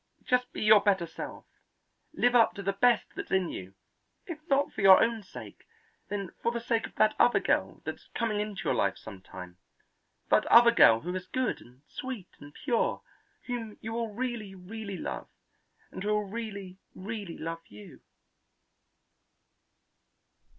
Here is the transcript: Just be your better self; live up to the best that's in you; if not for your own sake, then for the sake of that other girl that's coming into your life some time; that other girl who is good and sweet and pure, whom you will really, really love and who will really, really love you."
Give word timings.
Just 0.23 0.51
be 0.51 0.63
your 0.63 0.81
better 0.81 1.05
self; 1.05 1.45
live 2.11 2.33
up 2.33 2.55
to 2.55 2.63
the 2.63 2.73
best 2.73 3.13
that's 3.13 3.29
in 3.29 3.49
you; 3.49 3.75
if 4.25 4.39
not 4.49 4.73
for 4.73 4.81
your 4.81 4.99
own 4.99 5.21
sake, 5.21 5.67
then 6.09 6.31
for 6.41 6.51
the 6.51 6.59
sake 6.59 6.87
of 6.87 6.95
that 6.95 7.13
other 7.19 7.39
girl 7.39 7.83
that's 7.85 8.07
coming 8.15 8.39
into 8.39 8.63
your 8.63 8.73
life 8.73 8.97
some 8.97 9.21
time; 9.21 9.59
that 10.31 10.43
other 10.47 10.71
girl 10.71 11.01
who 11.01 11.13
is 11.13 11.27
good 11.27 11.61
and 11.61 11.83
sweet 11.87 12.29
and 12.39 12.55
pure, 12.55 13.03
whom 13.45 13.77
you 13.79 13.93
will 13.93 14.11
really, 14.11 14.55
really 14.55 14.97
love 14.97 15.29
and 15.91 16.01
who 16.03 16.09
will 16.13 16.25
really, 16.27 16.79
really 16.95 17.37
love 17.37 17.61
you." 17.67 18.01